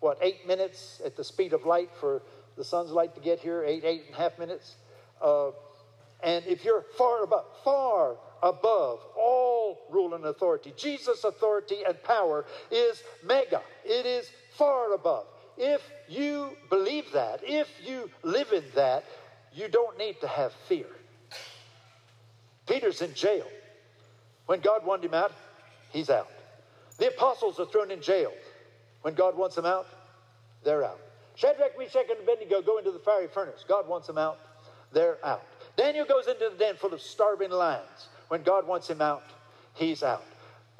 [0.00, 2.22] what, eight minutes at the speed of light for
[2.56, 4.76] the sun's light to get here, eight, eight and a half minutes.
[5.22, 5.50] Uh,
[6.22, 12.44] and if you're far above, far above all rule and authority, Jesus' authority and power
[12.70, 13.62] is mega.
[13.84, 15.26] It is far above.
[15.56, 19.04] If you believe that, if you live in that,
[19.52, 20.86] you don't need to have fear.
[22.66, 23.46] Peter's in jail.
[24.46, 25.32] When God wanted him out,
[25.90, 26.28] he's out.
[26.98, 28.32] The apostles are thrown in jail.
[29.02, 29.86] When God wants them out,
[30.62, 31.00] they're out.
[31.34, 33.64] Shadrach, Meshach, and Abednego go into the fiery furnace.
[33.66, 34.38] God wants them out,
[34.92, 35.42] they're out.
[35.76, 38.08] Daniel goes into the den full of starving lions.
[38.28, 39.22] When God wants him out,
[39.74, 40.24] he's out.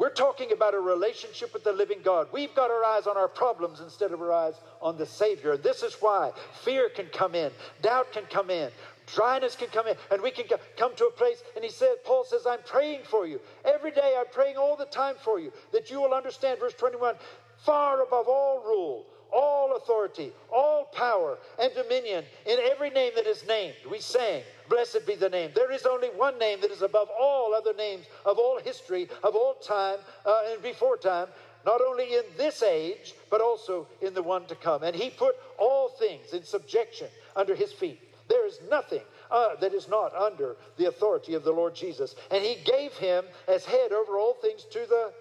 [0.00, 2.28] We're talking about a relationship with the living God.
[2.32, 5.58] We've got our eyes on our problems instead of our eyes on the Savior.
[5.58, 6.32] This is why
[6.62, 8.70] fear can come in, doubt can come in,
[9.04, 10.46] dryness can come in, and we can
[10.78, 11.42] come to a place.
[11.54, 13.40] And he said, Paul says, I'm praying for you.
[13.62, 16.60] Every day I'm praying all the time for you that you will understand.
[16.60, 17.16] Verse 21
[17.58, 23.46] far above all rule, all authority, all power, and dominion in every name that is
[23.46, 23.74] named.
[23.90, 25.50] We sang, Blessed be the name.
[25.54, 29.34] There is only one name that is above all other names of all history, of
[29.34, 31.26] all time, uh, and before time,
[31.66, 34.82] not only in this age, but also in the one to come.
[34.82, 38.00] And he put all things in subjection under his feet.
[38.28, 42.14] There is nothing uh, that is not under the authority of the Lord Jesus.
[42.30, 45.12] And he gave him as head over all things to the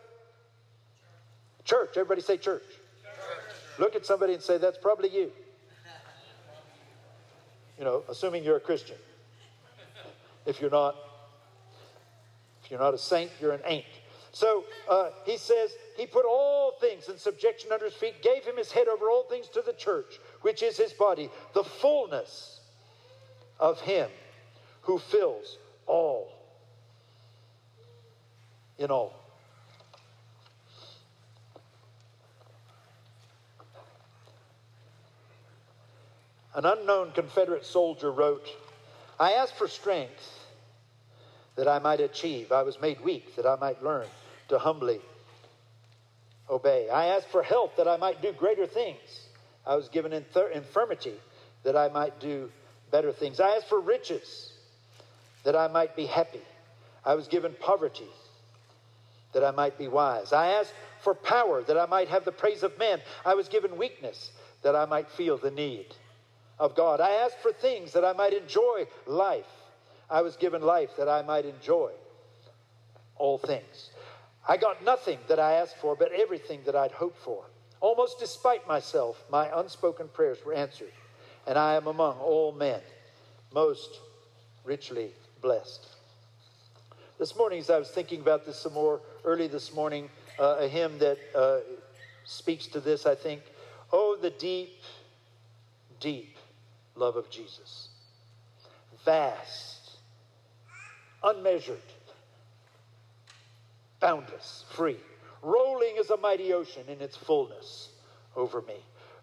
[1.63, 1.91] church.
[1.97, 2.63] Everybody say church.
[3.79, 5.31] Look at somebody and say, That's probably you.
[7.77, 8.97] You know, assuming you're a Christian.
[10.45, 10.95] If you're not,
[12.63, 13.85] if you're not a saint, you're an ain't.
[14.31, 18.57] So uh, he says, He put all things in subjection under his feet, gave him
[18.57, 22.59] his head over all things to the church, which is his body, the fullness
[23.59, 24.09] of him
[24.81, 25.57] who fills
[25.87, 26.31] all
[28.77, 29.13] in all.
[36.59, 38.45] An unknown Confederate soldier wrote,
[39.17, 40.45] I asked for strength
[41.55, 42.51] that I might achieve.
[42.51, 44.07] I was made weak that I might learn
[44.49, 44.99] to humbly
[46.49, 46.89] obey.
[46.89, 49.27] I asked for help that I might do greater things.
[49.65, 51.13] I was given infirmity
[51.63, 52.51] that I might do
[52.91, 53.39] better things.
[53.39, 54.51] I asked for riches
[55.45, 56.41] that I might be happy.
[57.05, 58.09] I was given poverty
[59.31, 60.33] that I might be wise.
[60.33, 62.99] I asked for power that I might have the praise of men.
[63.25, 65.85] I was given weakness that I might feel the need
[66.59, 66.99] of God.
[66.99, 69.45] I asked for things that I might enjoy life.
[70.09, 71.91] I was given life that I might enjoy
[73.15, 73.91] all things.
[74.47, 77.45] I got nothing that I asked for, but everything that I'd hoped for.
[77.81, 80.91] Almost despite myself, my unspoken prayers were answered,
[81.47, 82.81] and I am among all men
[83.53, 83.99] most
[84.65, 85.87] richly blessed.
[87.19, 90.67] This morning, as I was thinking about this some more early this morning, uh, a
[90.67, 91.59] hymn that uh,
[92.25, 93.41] speaks to this, I think,
[93.91, 94.81] Oh, the deep,
[95.99, 96.38] deep
[96.99, 97.89] love of Jesus.
[99.05, 99.91] Vast,
[101.23, 101.77] unmeasured,
[103.99, 104.97] boundless, free,
[105.41, 107.89] rolling as a mighty ocean in its fullness
[108.35, 108.75] over me.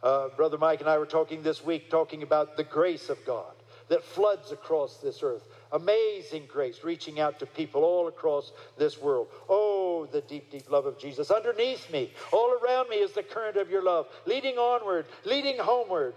[0.03, 3.53] Uh, Brother Mike and I were talking this week, talking about the grace of God
[3.89, 5.47] that floods across this earth.
[5.73, 9.29] Amazing grace reaching out to people all across this world.
[9.49, 11.31] Oh, the deep, deep love of Jesus.
[11.31, 16.15] Underneath me, all around me is the current of your love, leading onward, leading homeward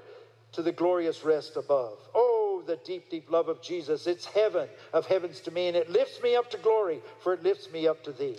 [0.53, 1.97] to the glorious rest above.
[2.15, 4.07] Oh, the deep, deep love of Jesus.
[4.07, 7.43] It's heaven of heavens to me, and it lifts me up to glory, for it
[7.43, 8.37] lifts me up to thee.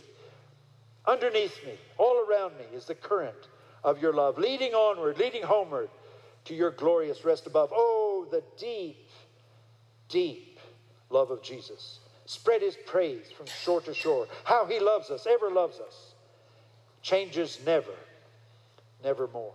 [1.07, 3.49] Underneath me, all around me, is the current
[3.83, 5.89] of your love, leading onward, leading homeward
[6.45, 7.71] to your glorious rest above.
[7.73, 9.09] Oh, the deep,
[10.09, 10.59] deep
[11.09, 12.01] love of Jesus.
[12.27, 14.29] Spread his praise from shore to shore.
[14.45, 16.15] How he loves us, ever loves us.
[17.03, 17.95] Changes never,
[19.03, 19.55] nevermore.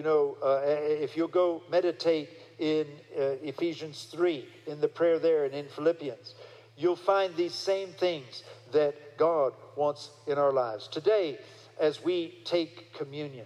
[0.00, 5.44] You know, uh, if you'll go meditate in uh, Ephesians 3, in the prayer there,
[5.44, 6.36] and in Philippians,
[6.74, 8.42] you'll find these same things
[8.72, 10.88] that God wants in our lives.
[10.88, 11.38] Today,
[11.78, 13.44] as we take communion,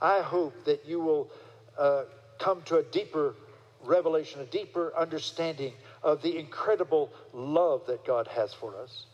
[0.00, 1.32] I hope that you will
[1.76, 2.04] uh,
[2.38, 3.34] come to a deeper
[3.82, 5.72] revelation, a deeper understanding
[6.04, 9.06] of the incredible love that God has for us.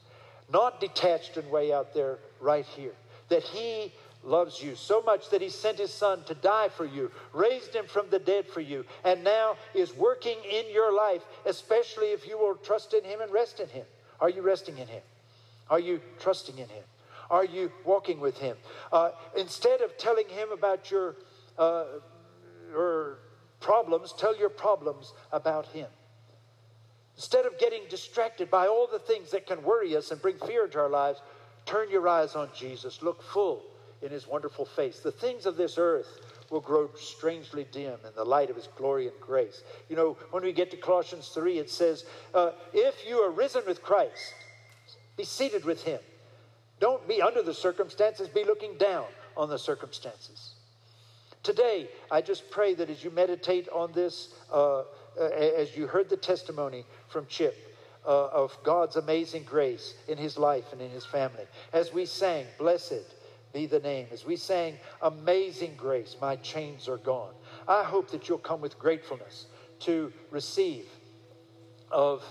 [0.53, 2.93] Not detached and way out there, right here.
[3.31, 3.95] That He
[4.27, 7.87] loves you so much that he sent his son to die for you, raised him
[7.87, 12.39] from the dead for you, and now is working in your life, especially if you
[12.39, 13.85] will trust in him and rest in him.
[14.21, 15.03] Are you resting in him?
[15.71, 16.85] Are you trusting in him?
[17.31, 18.57] Are you walking with him?
[18.93, 21.17] Uh, instead of telling him about your,
[21.59, 21.85] uh,
[22.71, 23.19] your
[23.61, 25.87] problems, tell your problems about him.
[27.17, 30.65] Instead of getting distracted by all the things that can worry us and bring fear
[30.65, 31.21] into our lives,
[31.65, 33.03] turn your eyes on Jesus.
[33.03, 33.63] Look full
[34.05, 35.01] in his wonderful face.
[35.01, 39.09] The things of this earth will grow strangely dim in the light of his glory
[39.09, 39.63] and grace.
[39.89, 43.63] You know, when we get to Colossians 3, it says, uh, If you are risen
[43.67, 44.35] with Christ,
[45.17, 46.01] be seated with him.
[46.81, 50.55] Don't be under the circumstances, be looking down on the circumstances.
[51.43, 54.83] Today, I just pray that as you meditate on this, uh,
[55.19, 57.57] as you heard the testimony from Chip,
[58.07, 61.45] uh, of God's amazing grace in his life and in his family.
[61.73, 63.05] As we sang, Blessed
[63.55, 64.09] be the name.
[64.13, 67.33] As we sang, Amazing Grace, my chains are gone.
[67.67, 69.47] I hope that you'll come with gratefulness
[69.81, 70.87] to receive
[71.91, 72.25] of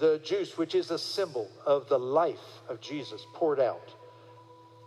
[0.00, 3.94] the juice, which is a symbol of the life of Jesus poured out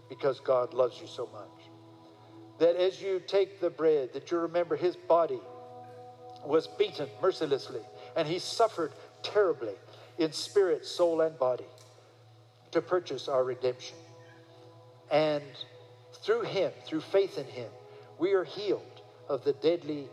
[0.09, 1.69] because God loves you so much.
[2.59, 5.39] That as you take the bread, that you remember his body
[6.43, 7.81] was beaten mercilessly
[8.15, 9.75] and he suffered terribly
[10.17, 11.65] in spirit, soul, and body
[12.71, 13.97] to purchase our redemption.
[15.11, 15.43] And
[16.23, 17.69] through Him, through faith in Him,
[18.17, 20.07] we are healed of the deadly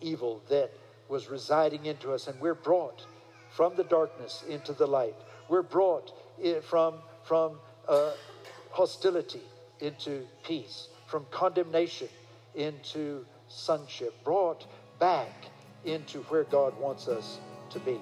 [0.00, 0.70] evil that
[1.08, 3.04] was residing into us, and we're brought
[3.50, 5.14] from the darkness into the light.
[5.48, 6.12] We're brought
[6.62, 6.94] from,
[7.24, 8.12] from uh,
[8.70, 9.42] hostility
[9.80, 12.08] into peace, from condemnation
[12.54, 14.66] into sonship, brought
[14.98, 15.46] back
[15.84, 17.38] into where God wants us
[17.70, 17.98] to be.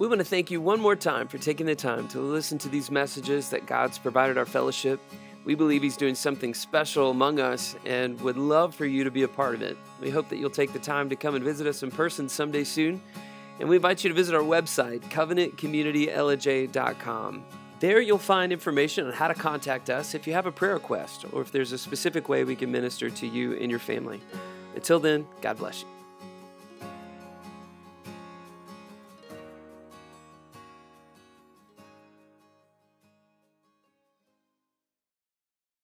[0.00, 2.70] We want to thank you one more time for taking the time to listen to
[2.70, 4.98] these messages that God's provided our fellowship.
[5.44, 9.24] We believe He's doing something special among us and would love for you to be
[9.24, 9.76] a part of it.
[10.00, 12.64] We hope that you'll take the time to come and visit us in person someday
[12.64, 13.02] soon.
[13.58, 17.44] And we invite you to visit our website, covenantcommunitylj.com.
[17.80, 21.26] There you'll find information on how to contact us if you have a prayer request
[21.30, 24.22] or if there's a specific way we can minister to you and your family.
[24.74, 25.99] Until then, God bless you.